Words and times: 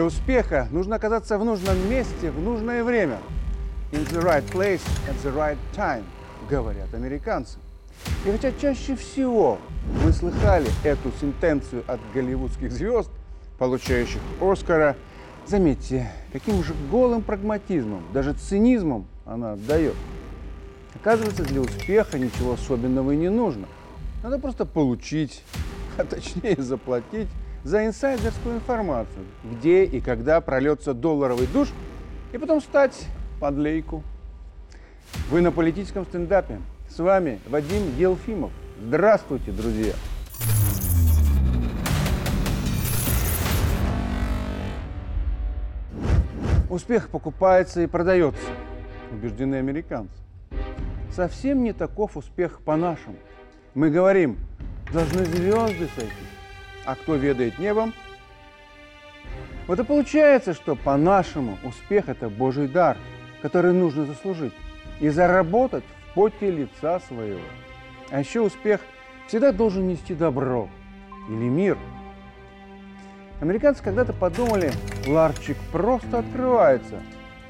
Для 0.00 0.06
успеха 0.06 0.66
нужно 0.70 0.96
оказаться 0.96 1.36
в 1.36 1.44
нужном 1.44 1.76
месте 1.90 2.30
в 2.30 2.40
нужное 2.40 2.82
время. 2.82 3.18
In 3.92 4.08
the 4.08 4.22
right 4.22 4.42
place 4.50 4.80
at 5.06 5.14
the 5.22 5.30
right 5.30 5.58
time, 5.76 6.04
говорят 6.48 6.94
американцы. 6.94 7.58
И 8.24 8.30
хотя 8.32 8.50
чаще 8.52 8.96
всего 8.96 9.58
вы 10.02 10.14
слыхали 10.14 10.70
эту 10.84 11.12
сентенцию 11.20 11.84
от 11.86 12.00
голливудских 12.14 12.72
звезд, 12.72 13.10
получающих 13.58 14.22
Оскара, 14.40 14.96
заметьте, 15.46 16.10
каким 16.32 16.64
же 16.64 16.72
голым 16.90 17.20
прагматизмом, 17.20 18.02
даже 18.14 18.32
цинизмом 18.32 19.06
она 19.26 19.52
отдает. 19.52 19.96
Оказывается, 20.94 21.42
для 21.42 21.60
успеха 21.60 22.18
ничего 22.18 22.54
особенного 22.54 23.10
и 23.10 23.18
не 23.18 23.28
нужно. 23.28 23.66
Надо 24.22 24.38
просто 24.38 24.64
получить, 24.64 25.44
а 25.98 26.04
точнее 26.04 26.56
заплатить 26.56 27.28
за 27.64 27.86
инсайдерскую 27.86 28.56
информацию, 28.56 29.24
где 29.44 29.84
и 29.84 30.00
когда 30.00 30.40
прольется 30.40 30.94
долларовый 30.94 31.46
душ, 31.46 31.68
и 32.32 32.38
потом 32.38 32.60
стать 32.60 33.06
подлейку. 33.40 34.02
Вы 35.30 35.40
на 35.40 35.52
политическом 35.52 36.04
стендапе. 36.04 36.60
С 36.88 36.98
вами 36.98 37.40
Вадим 37.48 37.82
Елфимов. 37.96 38.50
Здравствуйте, 38.80 39.52
друзья! 39.52 39.94
Успех 46.68 47.08
покупается 47.08 47.82
и 47.82 47.86
продается, 47.86 48.40
убеждены 49.10 49.56
американцы. 49.56 50.14
Совсем 51.12 51.64
не 51.64 51.72
таков 51.72 52.16
успех 52.16 52.60
по-нашему. 52.60 53.16
Мы 53.74 53.90
говорим, 53.90 54.38
должны 54.92 55.24
звезды 55.24 55.88
сойти, 55.96 56.12
а 56.90 56.96
кто 56.96 57.14
ведает 57.14 57.58
небом? 57.60 57.92
Вот 59.68 59.78
и 59.78 59.84
получается, 59.84 60.54
что 60.54 60.74
по-нашему 60.74 61.56
успех– 61.62 62.04
это 62.08 62.28
Божий 62.28 62.66
дар, 62.66 62.96
который 63.42 63.72
нужно 63.72 64.06
заслужить 64.06 64.52
и 64.98 65.08
заработать 65.08 65.84
в 65.84 66.14
поте 66.14 66.50
лица 66.50 66.98
своего. 66.98 67.38
А 68.10 68.18
еще 68.18 68.40
успех 68.40 68.80
всегда 69.28 69.52
должен 69.52 69.86
нести 69.86 70.14
добро 70.14 70.68
или 71.28 71.48
мир. 71.48 71.78
Американцы 73.40 73.84
когда-то 73.84 74.12
подумали, 74.12 74.72
ларчик 75.06 75.56
просто 75.70 76.18
открывается, 76.18 77.00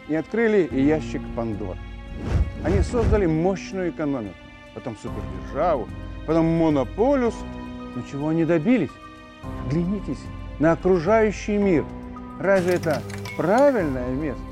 и 0.07 0.15
открыли 0.15 0.69
и 0.71 0.83
ящик 0.83 1.23
Пандор. 1.35 1.79
Они 2.63 2.83
создали 2.83 3.25
мощную 3.25 3.89
экономику, 3.89 4.37
потом 4.75 4.97
супердержаву, 4.97 5.89
потом 6.27 6.45
монополюс. 6.45 7.35
Но 7.97 8.03
чего 8.03 8.29
они 8.29 8.45
добились? 8.45 8.91
Глянитесь 9.71 10.23
на 10.59 10.73
окружающий 10.73 11.57
мир. 11.57 11.85
Разве 12.39 12.75
это 12.75 13.03
правильное 13.37 14.09
место? 14.11 14.43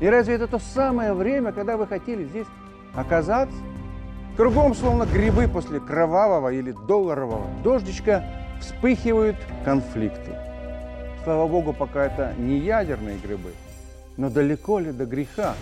И 0.00 0.06
разве 0.06 0.34
это 0.34 0.46
то 0.46 0.58
самое 0.58 1.12
время, 1.12 1.52
когда 1.52 1.76
вы 1.76 1.86
хотели 1.86 2.24
здесь 2.24 2.46
оказаться? 2.94 3.56
Кругом, 4.36 4.74
словно 4.74 5.04
грибы 5.04 5.48
после 5.48 5.80
кровавого 5.80 6.52
или 6.52 6.72
долларового 6.86 7.46
дождичка, 7.64 8.24
вспыхивают 8.60 9.36
конфликты. 9.64 10.32
Слава 11.24 11.48
богу, 11.48 11.72
пока 11.72 12.06
это 12.06 12.34
не 12.38 12.58
ядерные 12.58 13.18
грибы. 13.18 13.50
Но 14.16 14.30
далеко 14.30 14.78
ли 14.78 14.92
до 14.92 15.06
греха? 15.06 15.54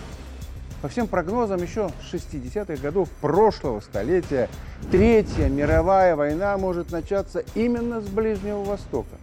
По 0.81 0.89
всем 0.89 1.07
прогнозам, 1.07 1.61
еще 1.61 1.89
с 1.89 2.13
60-х 2.13 2.79
годов 2.81 3.09
прошлого 3.19 3.79
столетия 3.79 4.47
Третья 4.91 5.49
мировая 5.49 6.15
война 6.15 6.55
может 6.57 6.91
начаться 6.91 7.43
именно 7.55 7.99
с 7.99 8.05
Ближнего 8.07 8.63
Востока. 8.63 9.15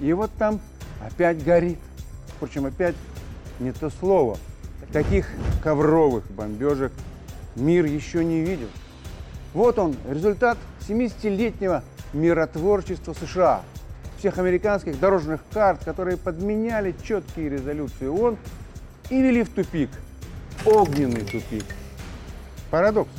И 0.00 0.12
вот 0.12 0.32
там 0.36 0.58
опять 1.06 1.44
горит. 1.44 1.78
Впрочем, 2.36 2.66
опять 2.66 2.96
не 3.60 3.70
то 3.70 3.88
слово. 3.88 4.36
Таких 4.92 5.28
ковровых 5.62 6.28
бомбежек 6.30 6.92
мир 7.54 7.84
еще 7.84 8.24
не 8.24 8.40
видел. 8.40 8.68
Вот 9.54 9.78
он, 9.78 9.94
результат 10.08 10.58
70-летнего 10.88 11.84
миротворчества 12.12 13.14
США. 13.14 13.62
Всех 14.18 14.38
американских 14.38 14.98
дорожных 14.98 15.40
карт, 15.52 15.84
которые 15.84 16.16
подменяли 16.16 16.96
четкие 17.04 17.48
резолюции 17.48 18.06
ООН 18.06 18.36
и 19.10 19.22
вели 19.22 19.44
в 19.44 19.50
тупик– 19.50 19.90
огненный 20.64 21.22
тупик. 21.22 21.64
Парадокс. 22.70 23.10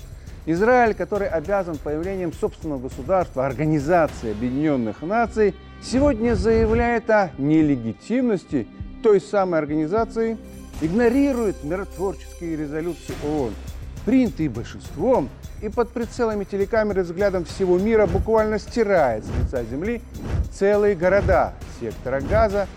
Израиль, 0.46 0.96
который 0.96 1.28
обязан 1.28 1.78
появлением 1.78 2.34
собственного 2.34 2.80
государства 2.80 3.46
Организации 3.46 4.32
Объединенных 4.32 5.02
Наций, 5.02 5.54
сегодня 5.84 6.34
заявляет 6.34 7.10
о 7.10 7.32
нелегитимности 7.38 8.68
той 9.04 9.22
самой 9.22 9.60
организации, 9.60 10.38
игнорирует 10.82 11.64
миротворческие 11.64 12.56
резолюции 12.56 13.14
ООН, 13.24 13.54
принятые 14.06 14.50
большинством, 14.50 15.30
и 15.62 15.70
под 15.70 15.92
прицелами 15.92 16.46
телекамеры 16.46 17.04
взглядом 17.04 17.46
всего 17.46 17.78
мира 17.78 18.08
буквально 18.08 18.60
стирает 18.60 19.26
с 19.26 19.30
лица 19.40 19.64
земли 19.66 20.02
целые 20.54 20.96
города 20.96 21.54
сектора 21.80 22.22
Газа 22.22 22.68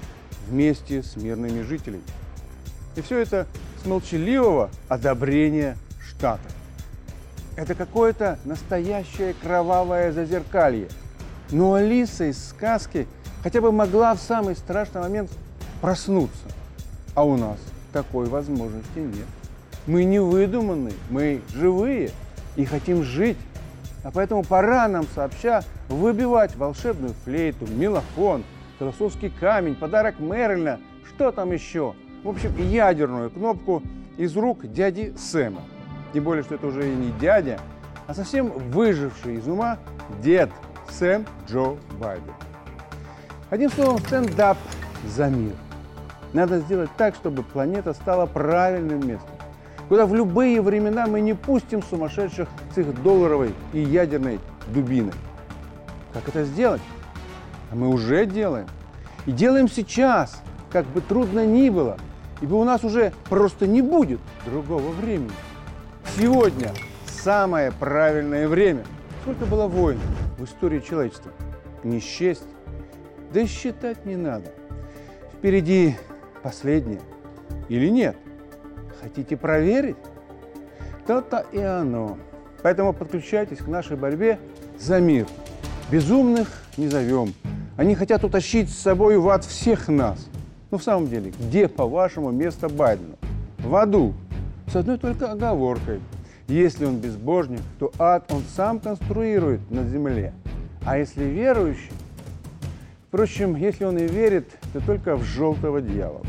вместе 0.49 1.03
с 1.03 1.17
мирными 1.17 1.63
жителями. 1.63 2.03
И 2.97 3.01
все 3.01 3.19
это 3.21 3.47
с 3.83 3.87
молчаливого 3.87 4.71
одобрения 4.89 5.77
Штата. 6.01 6.41
Это 7.57 7.75
какое-то 7.75 8.39
настоящее 8.45 9.35
кровавое 9.35 10.13
зазеркалье. 10.13 10.89
Но 11.51 11.75
Алиса 11.75 12.25
из 12.31 12.49
сказки 12.49 13.07
хотя 13.43 13.61
бы 13.61 13.73
могла 13.73 14.15
в 14.15 14.21
самый 14.21 14.57
страшный 14.57 15.01
момент 15.01 15.31
проснуться. 15.81 16.47
А 17.15 17.25
у 17.25 17.37
нас 17.37 17.59
такой 17.93 18.27
возможности 18.27 18.99
нет. 18.99 19.27
Мы 19.87 20.05
не 20.05 20.21
выдуманные, 20.21 20.95
мы 21.11 21.43
живые 21.53 22.11
и 22.57 22.65
хотим 22.65 23.03
жить. 23.03 23.37
А 24.05 24.11
поэтому 24.11 24.45
пора 24.45 24.89
нам 24.89 25.07
сообща 25.15 25.63
выбивать 25.89 26.57
волшебную 26.57 27.15
флейту, 27.25 27.67
мелофон, 27.67 28.45
философский 28.79 29.29
камень, 29.29 29.75
подарок 29.75 30.21
Мерлина, 30.21 30.81
что 31.09 31.33
там 31.33 31.53
еще– 31.53 31.95
в 32.23 32.29
общем, 32.29 32.55
ядерную 32.57 33.31
кнопку 33.31 33.83
из 34.17 34.37
рук 34.37 34.67
дяди 34.67 35.15
Сэма. 35.17 35.63
Тем 36.13 36.25
более, 36.25 36.45
что 36.45 36.55
это 36.55 36.67
уже 36.67 36.91
и 36.91 36.95
не 36.95 37.11
дядя, 37.13 37.59
а 38.07 38.15
совсем 38.15 38.51
выживший 38.71 39.37
из 39.37 39.49
ума 39.49 39.79
дед 40.23 40.51
Сэм 40.91 41.27
Джо 41.49 41.77
Байден. 41.99 42.33
Одним 43.51 43.71
словом, 43.71 43.99
стендап 43.99 44.59
за 45.07 45.29
мир. 45.29 45.55
Надо 46.33 46.61
сделать 46.61 46.91
так, 46.97 47.15
чтобы 47.15 47.43
планета 47.43 47.93
стала 47.93 48.27
правильным 48.27 49.07
местом, 49.07 49.35
куда 49.89 50.07
в 50.07 50.15
любые 50.15 50.63
времена 50.63 51.07
мы 51.07 51.21
не 51.21 51.35
пустим 51.35 51.83
сумасшедших 51.83 52.49
с 52.75 52.79
их 52.79 53.03
долларовой 53.03 53.55
и 53.73 53.81
ядерной 53.81 54.39
дубиной. 54.69 55.13
Как 56.15 56.29
это 56.29 56.45
сделать? 56.45 56.81
А 57.71 57.75
мы 57.75 57.89
уже 57.89 58.27
делаем. 58.27 58.67
И 59.27 59.33
делаем 59.33 59.69
сейчас, 59.69 60.43
как 60.71 60.87
бы 60.87 61.01
трудно 61.01 61.45
ни 61.45 61.69
было– 61.69 61.99
ибо 62.43 62.57
у 62.57 62.65
нас 62.65 62.85
уже 62.85 63.13
просто 63.31 63.67
не 63.67 63.81
будет 63.81 64.21
другого 64.45 64.91
времени. 64.91 65.33
Сегодня 66.19 66.73
самое 67.07 67.73
правильное 67.73 68.49
время. 68.49 68.85
Сколько 69.23 69.47
было 69.47 69.69
войн 69.69 70.01
в 70.37 70.45
истории 70.45 70.81
человечества? 70.81 71.33
Не 71.85 72.01
счесть, 72.01 72.45
да 73.33 73.47
считать 73.47 74.05
не 74.05 74.17
надо. 74.17 74.53
Впереди 75.33 75.97
последнее 76.43 77.01
или 77.69 77.89
нет? 77.89 78.17
Хотите 79.01 79.37
проверить? 79.37 79.97
То-то 81.07 81.47
и 81.53 81.59
оно. 81.59 82.19
Поэтому 82.63 82.93
подключайтесь 82.93 83.59
к 83.59 83.67
нашей 83.69 83.97
борьбе 83.97 84.39
за 84.79 85.01
мир. 85.01 85.27
Безумных 85.91 86.49
не 86.77 86.89
зовем. 86.89 87.35
Они 87.77 87.95
хотят 87.95 88.25
утащить 88.25 88.71
с 88.71 88.79
собой 88.79 89.19
в 89.19 89.29
ад 89.29 89.45
всех 89.45 89.89
нас. 89.89 90.29
Ну, 90.73 90.79
в 90.79 90.83
самом 90.83 91.07
деле, 91.07 91.31
где, 91.39 91.69
по-вашему, 91.69 92.31
место 92.31 92.71
Байдена? 92.71 93.17
В 93.59 93.77
аду. 93.77 94.15
С 94.69 94.75
одной 94.75 94.97
только 94.97 95.31
оговоркой. 95.31 96.01
Если 96.49 96.87
он 96.87 96.97
безбожник, 96.97 97.61
то 97.79 97.93
ад 97.99 98.33
он 98.33 98.43
сам 98.57 98.81
конструирует 98.81 99.61
на 99.71 99.85
земле. 99.85 100.33
А 100.87 100.97
если 100.97 101.25
верующий, 101.25 101.93
впрочем, 103.09 103.55
если 103.55 103.85
он 103.85 103.99
и 103.99 104.07
верит, 104.07 104.49
то 104.73 104.81
только 104.81 105.15
в 105.17 105.23
желтого 105.25 105.83
дьявола. 105.83 106.25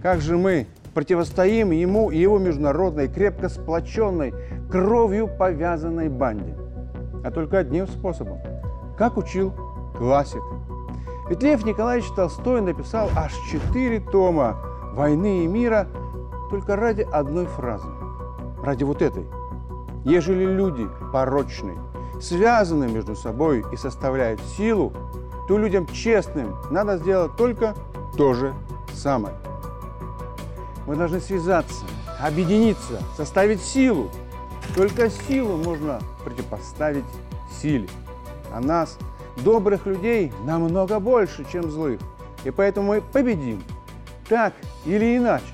Как 0.00 0.22
же 0.22 0.38
мы 0.38 0.66
противостоим 0.94 1.72
ему 1.72 2.10
и 2.10 2.16
его 2.16 2.38
международной, 2.38 3.08
крепко 3.08 3.50
сплоченной, 3.50 4.32
кровью 4.70 5.28
повязанной 5.28 6.08
банде? 6.08 6.56
А 7.22 7.30
только 7.30 7.58
одним 7.58 7.86
способом. 7.86 8.38
Как 8.96 9.18
учил 9.18 9.52
классик 9.98 10.42
ведь 11.28 11.42
Лев 11.42 11.64
Николаевич 11.64 12.10
Толстой 12.14 12.60
написал 12.60 13.10
аж 13.16 13.32
четыре 13.50 14.00
тома 14.00 14.56
«Войны 14.94 15.44
и 15.44 15.46
мира» 15.46 15.88
только 16.50 16.76
ради 16.76 17.02
одной 17.02 17.46
фразы. 17.46 17.88
Ради 18.62 18.84
вот 18.84 19.02
этой. 19.02 19.26
Ежели 20.04 20.44
люди 20.44 20.88
порочные, 21.12 21.78
связаны 22.20 22.88
между 22.88 23.14
собой 23.14 23.64
и 23.72 23.76
составляют 23.76 24.40
силу, 24.40 24.92
то 25.48 25.58
людям 25.58 25.86
честным 25.86 26.56
надо 26.70 26.98
сделать 26.98 27.36
только 27.36 27.74
то 28.16 28.34
же 28.34 28.52
самое. 28.92 29.34
Мы 30.86 30.96
должны 30.96 31.20
связаться, 31.20 31.84
объединиться, 32.20 33.00
составить 33.16 33.62
силу. 33.62 34.10
Только 34.74 35.10
силу 35.10 35.56
можно 35.56 36.00
противопоставить 36.24 37.04
силе. 37.60 37.88
А 38.52 38.60
нас, 38.60 38.98
добрых 39.38 39.86
людей, 39.86 40.32
намного 40.44 41.00
больше, 41.00 41.44
чем 41.50 41.70
злых. 41.70 42.00
И 42.44 42.50
поэтому 42.50 42.88
мы 42.88 43.00
победим. 43.00 43.62
Так 44.28 44.52
или 44.84 45.16
иначе. 45.16 45.44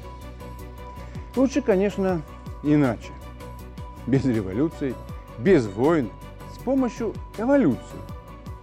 Лучше, 1.37 1.63
конечно, 1.63 2.23
иначе. 2.63 3.11
Без 4.07 4.25
революций, 4.25 4.95
без 5.39 5.67
войн, 5.67 6.11
с 6.55 6.59
помощью 6.63 7.15
эволюции. 7.37 7.79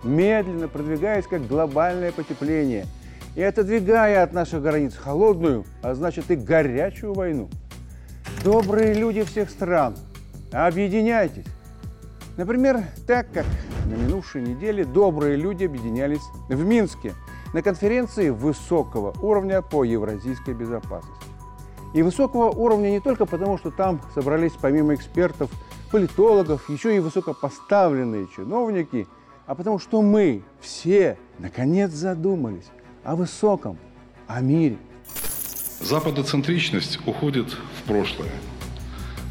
Медленно 0.03 0.67
продвигаясь 0.67 1.25
как 1.25 1.47
глобальное 1.47 2.11
потепление 2.11 2.85
и 3.35 3.41
отодвигая 3.41 4.23
от 4.23 4.33
наших 4.33 4.61
границ 4.61 4.95
холодную, 4.95 5.65
а 5.81 5.95
значит 5.95 6.29
и 6.31 6.35
горячую 6.35 7.13
войну. 7.13 7.49
Добрые 8.43 8.93
люди 8.93 9.23
всех 9.23 9.49
стран, 9.49 9.95
объединяйтесь. 10.51 11.45
Например, 12.37 12.83
так 13.07 13.27
как 13.31 13.45
на 13.85 13.95
минувшей 13.95 14.41
неделе 14.41 14.85
добрые 14.85 15.35
люди 15.35 15.65
объединялись 15.65 16.23
в 16.49 16.63
Минске 16.63 17.13
на 17.53 17.61
конференции 17.61 18.29
высокого 18.29 19.13
уровня 19.21 19.61
по 19.61 19.83
евразийской 19.83 20.53
безопасности. 20.53 21.25
И 21.93 22.01
высокого 22.01 22.49
уровня 22.49 22.89
не 22.89 22.99
только 22.99 23.25
потому, 23.25 23.57
что 23.57 23.71
там 23.71 24.01
собрались 24.13 24.51
помимо 24.59 24.95
экспертов, 24.95 25.49
политологов, 25.91 26.69
еще 26.69 26.95
и 26.95 26.99
высокопоставленные 26.99 28.27
чиновники, 28.35 29.07
а 29.45 29.55
потому 29.55 29.79
что 29.79 30.01
мы 30.01 30.43
все 30.59 31.17
наконец 31.39 31.91
задумались 31.91 32.65
о 33.03 33.15
высоком, 33.15 33.77
о 34.27 34.41
мире. 34.41 34.77
Западоцентричность 35.79 36.99
уходит 37.05 37.51
в 37.51 37.83
прошлое. 37.87 38.31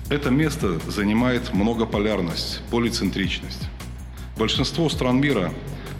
Это 0.08 0.30
место 0.30 0.78
занимает 0.88 1.52
многополярность, 1.52 2.62
полицентричность. 2.70 3.68
Большинство 4.36 4.88
стран 4.88 5.20
мира 5.20 5.52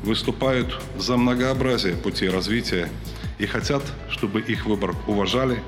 выступают 0.02 0.80
за 0.98 1.16
многообразие 1.16 1.94
путей 1.94 2.30
развития 2.30 2.88
и 3.38 3.46
хотят, 3.46 3.82
чтобы 4.10 4.40
их 4.40 4.66
выбор 4.66 4.94
уважали, 5.06 5.62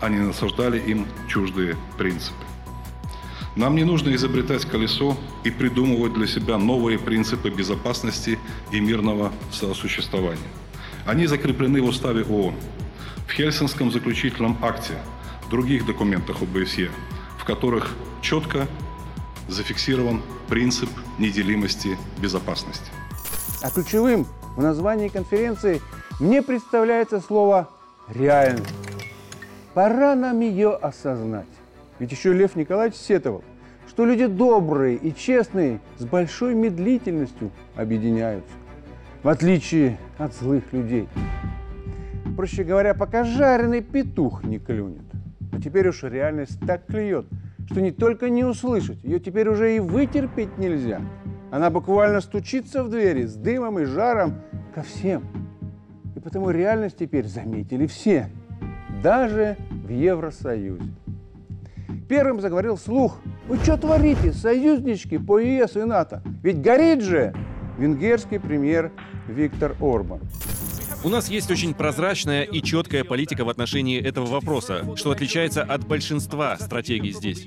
а 0.00 0.08
не 0.08 0.18
насаждали 0.18 0.78
им 0.78 1.06
чуждые 1.28 1.76
принципы. 1.98 2.44
Нам 3.56 3.76
не 3.76 3.84
нужно 3.84 4.14
изобретать 4.14 4.64
колесо 4.64 5.16
и 5.44 5.50
придумывать 5.50 6.14
для 6.14 6.26
себя 6.26 6.56
новые 6.56 6.98
принципы 6.98 7.50
безопасности 7.50 8.38
и 8.72 8.80
мирного 8.80 9.32
сосуществования. 9.52 10.50
Они 11.06 11.26
закреплены 11.26 11.82
в 11.82 11.86
Уставе 11.86 12.22
ООН, 12.24 12.54
в 13.28 13.32
Хельсинском 13.32 13.92
заключительном 13.92 14.56
акте, 14.62 14.94
других 15.50 15.86
документах 15.86 16.42
ОБСЕ, 16.42 16.90
в 17.38 17.44
которых 17.44 17.94
четко 18.22 18.66
зафиксирован 19.48 20.22
принцип 20.48 20.88
неделимости 21.18 21.96
безопасности. 22.20 22.90
А 23.62 23.70
ключевым 23.70 24.26
в 24.56 24.62
названии 24.62 25.08
конференции 25.08 25.80
мне 26.20 26.42
представляется 26.42 27.20
слово 27.20 27.68
«реальность». 28.08 28.74
Пора 29.74 30.14
нам 30.14 30.40
ее 30.40 30.74
осознать. 30.74 31.48
Ведь 31.98 32.12
еще 32.12 32.32
Лев 32.32 32.54
Николаевич 32.54 32.96
сетовал, 32.96 33.42
что 33.88 34.04
люди 34.04 34.26
добрые 34.26 34.96
и 34.96 35.14
честные 35.14 35.80
с 35.98 36.04
большой 36.04 36.54
медлительностью 36.54 37.50
объединяются, 37.74 38.52
в 39.22 39.28
отличие 39.28 39.98
от 40.18 40.34
злых 40.34 40.72
людей. 40.72 41.08
Проще 42.36 42.64
говоря, 42.64 42.94
пока 42.94 43.24
жареный 43.24 43.82
петух 43.82 44.44
не 44.44 44.58
клюнет. 44.58 45.04
Но 45.52 45.60
теперь 45.60 45.88
уж 45.88 46.02
реальность 46.02 46.58
так 46.66 46.86
клюет, 46.86 47.26
что 47.66 47.80
не 47.80 47.92
только 47.92 48.30
не 48.30 48.44
услышать, 48.44 49.02
ее 49.02 49.20
теперь 49.20 49.48
уже 49.48 49.76
и 49.76 49.80
вытерпеть 49.80 50.58
нельзя. 50.58 51.00
Она 51.50 51.70
буквально 51.70 52.20
стучится 52.20 52.82
в 52.82 52.90
двери 52.90 53.24
с 53.24 53.34
дымом 53.34 53.78
и 53.78 53.84
жаром 53.84 54.42
ко 54.74 54.82
всем. 54.82 55.24
И 56.16 56.20
потому 56.20 56.50
реальность 56.50 56.96
теперь 56.98 57.26
заметили 57.26 57.86
все, 57.86 58.28
даже 59.02 59.56
в 59.70 59.88
Евросоюзе. 59.88 60.90
Первым 62.08 62.40
заговорил 62.40 62.76
слух. 62.76 63.18
Вы 63.48 63.56
что 63.58 63.76
творите, 63.76 64.32
союзнички 64.32 65.16
по 65.18 65.38
ЕС 65.38 65.76
и 65.76 65.84
НАТО? 65.84 66.22
Ведь 66.42 66.60
горит 66.60 67.02
же 67.02 67.34
венгерский 67.78 68.38
премьер 68.38 68.90
Виктор 69.28 69.74
Орбан. 69.80 70.20
У 71.04 71.10
нас 71.10 71.28
есть 71.28 71.50
очень 71.50 71.74
прозрачная 71.74 72.44
и 72.44 72.62
четкая 72.62 73.04
политика 73.04 73.44
в 73.44 73.50
отношении 73.50 74.00
этого 74.00 74.24
вопроса, 74.24 74.96
что 74.96 75.10
отличается 75.10 75.62
от 75.62 75.86
большинства 75.86 76.56
стратегий 76.56 77.12
здесь. 77.12 77.46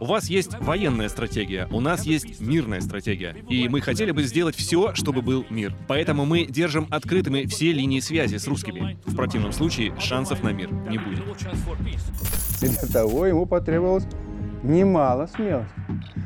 У 0.00 0.06
вас 0.06 0.30
есть 0.30 0.58
военная 0.58 1.10
стратегия, 1.10 1.68
у 1.70 1.80
нас 1.80 2.04
есть 2.04 2.40
мирная 2.40 2.80
стратегия. 2.80 3.36
И 3.50 3.68
мы 3.68 3.82
хотели 3.82 4.12
бы 4.12 4.22
сделать 4.22 4.56
все, 4.56 4.94
чтобы 4.94 5.20
был 5.20 5.44
мир. 5.50 5.74
Поэтому 5.88 6.24
мы 6.24 6.46
держим 6.46 6.86
открытыми 6.90 7.44
все 7.44 7.70
линии 7.70 8.00
связи 8.00 8.38
с 8.38 8.46
русскими. 8.48 8.98
В 9.04 9.14
противном 9.14 9.52
случае 9.52 9.92
шансов 10.00 10.42
на 10.42 10.48
мир 10.48 10.72
не 10.72 10.96
будет. 10.96 11.20
И 12.62 12.66
для 12.66 12.88
того 12.90 13.26
ему 13.26 13.44
потребовалось 13.44 14.06
немало 14.62 15.26
смелости. 15.26 15.70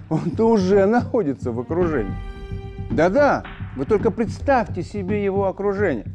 Он-то 0.08 0.48
уже 0.48 0.86
находится 0.86 1.50
в 1.50 1.58
окружении. 1.58 2.14
Да-да, 2.90 3.44
вы 3.76 3.84
только 3.84 4.10
представьте 4.10 4.82
себе 4.82 5.24
его 5.24 5.46
окружение. 5.46 6.06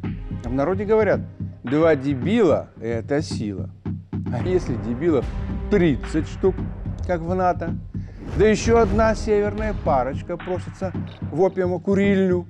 В 0.44 0.52
народе 0.52 0.84
говорят, 0.84 1.20
два 1.64 1.96
дебила– 1.96 2.70
это 2.80 3.20
сила. 3.22 3.70
А 4.32 4.42
если 4.46 4.74
дебилов 4.76 5.24
30 5.70 6.28
штук, 6.28 6.54
как 7.06 7.20
в 7.20 7.34
НАТО, 7.34 7.74
да 8.36 8.46
еще 8.46 8.80
одна 8.80 9.14
северная 9.14 9.74
парочка 9.84 10.36
просится 10.36 10.92
в 11.32 11.40
опиумо-курильню, 11.40 12.46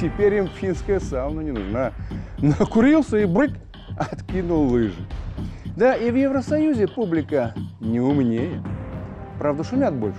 теперь 0.00 0.34
им 0.34 0.48
финская 0.48 1.00
сауна 1.00 1.40
не 1.40 1.52
нужна. 1.52 1.92
Накурился 2.38 3.18
и 3.18 3.24
брык, 3.24 3.52
откинул 3.98 4.68
лыжи. 4.68 5.06
Да, 5.76 5.94
и 5.94 6.10
в 6.10 6.16
Евросоюзе 6.16 6.88
публика 6.88 7.54
не 7.80 8.00
умнее. 8.00 8.62
Правда, 9.38 9.64
шумят 9.64 9.94
больше. 9.94 10.18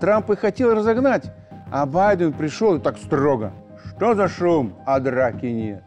Трамп 0.00 0.30
и 0.30 0.36
хотел 0.36 0.74
разогнать, 0.74 1.32
а 1.72 1.86
Байден 1.86 2.34
пришел 2.34 2.76
и 2.76 2.78
так 2.78 2.98
строго. 2.98 3.52
Что 3.96 4.14
за 4.14 4.28
шум, 4.28 4.74
а 4.84 5.00
драки 5.00 5.46
нет? 5.46 5.82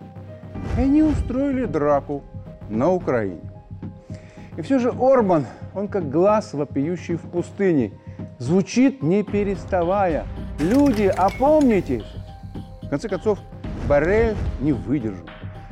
И 0.77 0.81
они 0.81 1.03
устроили 1.03 1.65
драку 1.65 2.23
на 2.69 2.91
Украине. 2.91 3.51
И 4.57 4.61
все 4.63 4.79
же 4.79 4.89
Орбан, 4.89 5.45
он 5.75 5.87
как 5.87 6.09
глаз, 6.09 6.53
вопиющий 6.53 7.17
в 7.17 7.21
пустыне, 7.29 7.91
звучит 8.39 9.03
не 9.03 9.21
переставая. 9.21 10.25
Люди, 10.59 11.03
опомнитесь! 11.05 12.05
В 12.81 12.89
конце 12.89 13.07
концов, 13.07 13.37
Барель 13.87 14.35
не 14.61 14.73
выдержал 14.73 15.27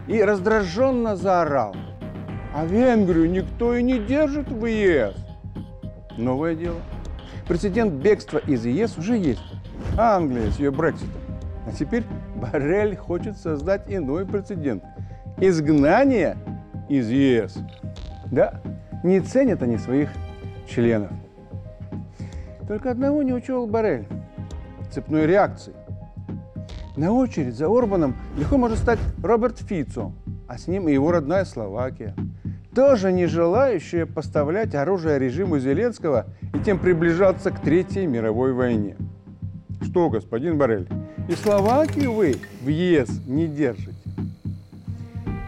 и 0.07 0.21
раздраженно 0.21 1.15
заорал. 1.15 1.75
А 2.53 2.65
Венгрию 2.65 3.31
никто 3.31 3.75
и 3.75 3.81
не 3.81 3.97
держит 3.97 4.47
в 4.49 4.63
ЕС. 4.65 5.15
Новое 6.17 6.53
дело. 6.53 6.79
Прецедент 7.47 7.93
бегства 7.93 8.37
из 8.37 8.63
ЕС 8.63 8.95
уже 8.97 9.17
есть. 9.17 9.41
Англия 9.97 10.49
с 10.49 10.59
ее 10.59 10.71
Брекситом. 10.71 11.21
А 11.67 11.71
теперь 11.71 12.03
Барель 12.35 12.95
хочет 12.95 13.37
создать 13.37 13.83
иной 13.87 14.25
прецедент. 14.25 14.83
Изгнание 15.37 16.37
из 16.89 17.09
ЕС. 17.09 17.57
Да, 18.31 18.61
не 19.03 19.19
ценят 19.19 19.61
они 19.61 19.77
своих 19.77 20.09
членов. 20.67 21.11
Только 22.67 22.91
одного 22.91 23.23
не 23.23 23.33
учел 23.33 23.67
Барель– 23.67 24.07
цепной 24.91 25.25
реакции. 25.25 25.73
На 26.95 27.11
очередь 27.11 27.55
за 27.55 27.67
Орбаном 27.67 28.15
легко 28.37 28.57
может 28.57 28.77
стать 28.77 28.99
Роберт 29.23 29.59
Фицо, 29.59 30.13
а 30.47 30.57
с 30.57 30.67
ним 30.67 30.87
и 30.87 30.93
его 30.93 31.11
родная 31.11 31.45
Словакия, 31.45 32.15
тоже 32.75 33.11
не 33.11 33.25
желающая 33.25 34.05
поставлять 34.05 34.75
оружие 34.75 35.17
режиму 35.17 35.57
Зеленского 35.57 36.27
и 36.53 36.59
тем 36.59 36.79
приближаться 36.79 37.51
к 37.51 37.59
Третьей 37.59 38.05
мировой 38.05 38.53
войне. 38.53 38.95
Что, 39.93 40.09
господин 40.09 40.57
Барель, 40.57 40.87
и 41.29 41.33
Словакию 41.33 42.13
вы 42.13 42.35
в 42.63 42.67
ЕС 42.67 43.09
не 43.27 43.45
держите? 43.45 43.93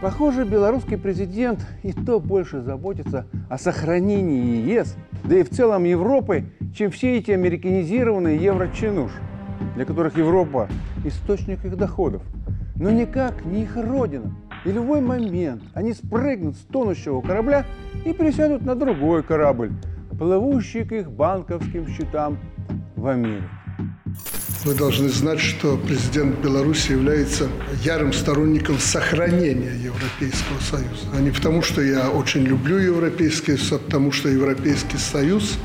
Похоже, 0.04 0.46
белорусский 0.46 1.00
президент 1.00 1.66
и 1.82 1.92
то 1.94 2.20
больше 2.20 2.62
заботится 2.62 3.26
о 3.50 3.58
сохранении 3.58 4.72
ЕС, 4.72 4.98
да 5.24 5.40
и 5.40 5.42
в 5.42 5.50
целом 5.50 5.84
Европы, 5.86 6.44
чем 6.76 6.92
все 6.92 7.18
эти 7.18 7.32
американизированные 7.32 8.38
еврочинуш, 8.38 9.10
для 9.74 9.84
которых 9.84 10.16
Европа– 10.16 10.70
источник 11.04 11.66
их 11.66 11.76
доходов, 11.76 12.22
но 12.76 12.92
никак 12.92 13.46
не 13.46 13.64
их 13.64 13.76
родина. 13.76 14.32
И 14.64 14.72
любой 14.72 15.02
момент 15.02 15.64
они 15.74 15.94
спрыгнут 15.94 16.56
с 16.56 16.60
тонущего 16.72 17.22
корабля 17.22 17.66
и 18.06 18.14
пересядут 18.14 18.64
на 18.64 18.76
другой 18.76 19.24
корабль, 19.24 19.72
плывущий 20.20 20.86
к 20.86 20.92
их 20.92 21.12
банковским 21.12 21.88
счетам 21.88 22.38
в 22.96 23.08
Америку. 23.08 23.50
Вы 24.66 24.74
должны 24.74 25.10
знать, 25.10 25.40
что 25.40 25.78
президент 25.78 26.40
Беларуси 26.40 26.94
является 26.94 27.48
ярым 27.84 28.12
сторонником 28.12 28.80
сохранения 28.80 29.76
Европейского 29.76 30.60
Союза. 30.60 31.06
А 31.16 31.22
не 31.22 31.30
потому, 31.30 31.62
что 31.62 31.84
я 31.84 32.10
очень 32.10 32.42
люблю 32.42 32.80
Европейский 32.80 33.58
Союз, 33.58 33.74
а 33.74 33.78
потому 33.78 34.12
что 34.12 34.28
Европейский 34.28 34.98
Союз 34.98 35.58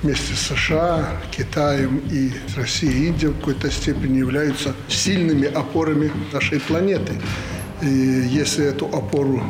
вместе 0.00 0.34
с 0.34 0.54
США, 0.54 1.08
Китаем 1.32 2.00
и 2.08 2.30
Россией 2.56 2.92
и 2.92 3.06
Индией 3.08 3.32
в 3.32 3.38
какой-то 3.38 3.68
степени 3.68 4.18
являются 4.18 4.76
сильными 4.86 5.48
опорами 5.48 6.12
нашей 6.32 6.60
планеты. 6.60 7.14
И 7.82 7.88
если 7.88 8.64
эту 8.64 8.86
опору 8.86 9.42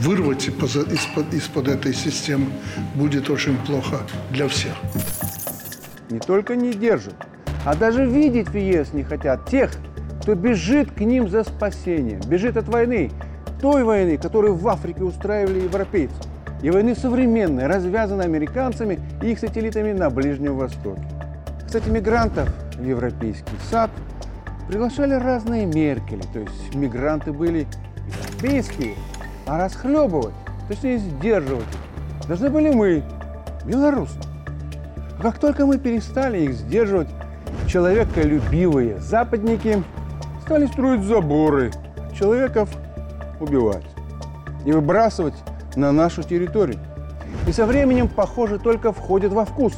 вырвать 0.00 0.46
из-под, 0.46 1.34
из-под 1.34 1.66
этой 1.66 1.92
системы, 1.92 2.52
будет 2.94 3.30
очень 3.30 3.56
плохо 3.66 4.06
для 4.30 4.46
всех. 4.46 4.74
Не 6.08 6.20
только 6.20 6.54
не 6.54 6.72
держат, 6.72 7.16
а 7.64 7.74
даже 7.74 8.04
видеть 8.04 8.48
в 8.48 8.56
ЕС 8.56 8.92
не 8.92 9.02
хотят 9.02 9.46
тех, 9.46 9.72
кто 10.22 10.34
бежит 10.34 10.90
к 10.90 11.00
ним 11.00 11.28
за 11.28 11.44
спасением, 11.44 12.20
бежит 12.28 12.56
от 12.56 12.68
войны, 12.68 13.10
той 13.60 13.84
войны, 13.84 14.16
которую 14.18 14.54
в 14.54 14.68
Африке 14.68 15.02
устраивали 15.02 15.60
европейцы, 15.60 16.14
и 16.62 16.70
войны 16.70 16.94
современной, 16.94 17.66
развязанной 17.66 18.24
американцами 18.24 18.98
и 19.22 19.32
их 19.32 19.38
сателлитами 19.38 19.92
на 19.92 20.10
Ближнем 20.10 20.56
Востоке. 20.56 21.02
Кстати, 21.66 21.88
мигрантов 21.88 22.48
в 22.76 22.84
европейский 22.84 23.56
сад 23.70 23.90
приглашали 24.68 25.14
разные 25.14 25.66
Меркели, 25.66 26.22
то 26.32 26.40
есть 26.40 26.74
мигранты 26.74 27.32
были 27.32 27.66
европейские, 28.06 28.94
а 29.46 29.58
расхлебывать, 29.58 30.34
точнее 30.68 30.98
сдерживать 30.98 31.64
их, 31.64 32.28
должны 32.28 32.50
были 32.50 32.70
мы, 32.70 33.02
белорусы. 33.66 34.18
Как 35.20 35.38
только 35.38 35.66
мы 35.66 35.78
перестали 35.78 36.40
их 36.44 36.54
сдерживать, 36.54 37.08
человеколюбивые 37.68 39.00
западники 39.00 39.82
стали 40.42 40.66
строить 40.66 41.02
заборы, 41.02 41.72
человеков 42.18 42.68
убивать 43.40 43.84
и 44.64 44.72
выбрасывать 44.72 45.34
на 45.76 45.92
нашу 45.92 46.22
территорию. 46.22 46.78
И 47.46 47.52
со 47.52 47.66
временем, 47.66 48.08
похоже, 48.08 48.58
только 48.58 48.92
входят 48.92 49.32
во 49.32 49.44
вкус. 49.44 49.74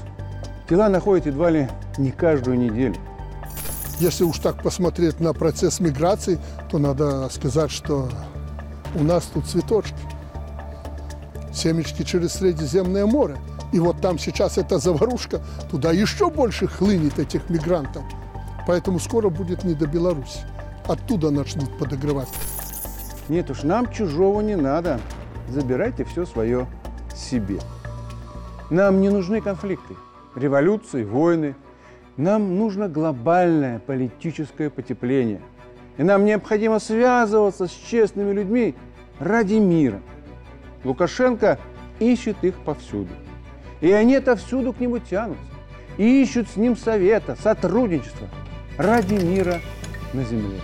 Тела 0.69 0.89
находят 0.89 1.27
едва 1.27 1.51
ли 1.51 1.69
не 1.99 2.11
каждую 2.11 2.59
неделю. 2.59 2.97
Если 3.99 4.25
уж 4.25 4.39
так 4.39 4.63
посмотреть 4.63 5.21
на 5.21 5.33
процесс 5.33 5.81
миграции, 5.81 6.39
то 6.71 6.79
надо 6.79 7.29
сказать, 7.31 7.71
что 7.71 8.11
у 8.95 9.03
нас 9.03 9.25
тут 9.33 9.47
цветочки. 9.47 9.95
Семечки 11.53 12.03
через 12.03 12.35
Средиземное 12.35 13.07
море. 13.07 13.37
И 13.73 13.79
вот 13.79 14.01
там 14.01 14.19
сейчас 14.19 14.59
эта 14.59 14.79
заварушка, 14.79 15.41
туда 15.71 15.93
еще 15.93 16.31
больше 16.31 16.67
хлынет 16.67 17.19
этих 17.19 17.49
мигрантов. 17.51 18.05
Поэтому 18.67 18.99
скоро 18.99 19.29
будет 19.29 19.65
не 19.65 19.75
до 19.75 19.87
Беларуси. 19.87 20.41
Оттуда 20.87 21.31
начнут 21.31 21.77
подогревать. 21.79 22.29
Нет 23.29 23.51
уж, 23.51 23.63
нам 23.65 23.91
чужого 23.93 24.41
не 24.41 24.57
надо. 24.57 25.01
Забирайте 25.49 26.05
все 26.05 26.27
свое 26.27 26.67
себе. 27.15 27.59
Нам 28.71 29.01
не 29.01 29.11
нужны 29.11 29.41
конфликты, 29.41 29.95
революции, 30.35 31.05
войны. 31.05 31.55
Нам 32.17 32.57
нужно 32.57 32.89
глобальное 32.89 33.79
политическое 33.79 34.71
потепление. 34.71 35.41
И 35.99 36.03
нам 36.03 36.25
необходимо 36.25 36.79
связываться 36.79 37.67
с 37.67 37.71
честными 37.71 38.33
людьми 38.33 38.75
ради 39.19 39.55
мира. 39.55 40.01
Лукашенко 40.85 41.59
ищет 42.01 42.37
их 42.43 42.55
повсюду. 42.57 43.11
И 43.81 43.91
они 43.93 44.17
отовсюду 44.17 44.73
к 44.73 44.81
нему 44.81 44.99
тянутся. 44.99 45.43
И 45.97 46.23
ищут 46.23 46.49
с 46.49 46.57
ним 46.57 46.77
совета, 46.77 47.37
сотрудничества 47.43 48.29
ради 48.77 49.15
мира 49.15 49.61
на 50.13 50.25
земле. 50.25 50.61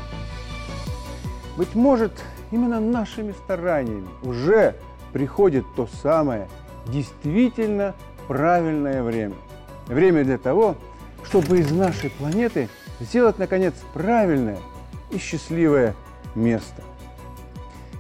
Быть 1.56 1.74
может, 1.74 2.12
именно 2.50 2.80
нашими 2.80 3.32
стараниями 3.32 4.08
уже 4.22 4.74
приходит 5.12 5.64
то 5.76 5.88
самое 6.02 6.48
действительно 6.86 7.94
правильное 8.28 9.02
время. 9.02 9.34
Время 9.86 10.24
для 10.24 10.38
того, 10.38 10.76
чтобы 11.24 11.58
из 11.58 11.70
нашей 11.70 12.10
планеты 12.10 12.68
сделать, 13.00 13.38
наконец, 13.38 13.74
правильное 13.92 14.58
и 15.10 15.18
счастливое 15.18 15.94
место. 16.34 16.82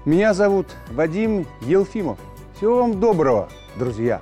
Меня 0.04 0.34
зовут 0.34 0.66
Вадим 0.90 1.46
Елфимов. 1.60 2.18
Всего 2.56 2.78
вам 2.78 3.00
доброго, 3.00 3.48
друзья! 3.76 4.20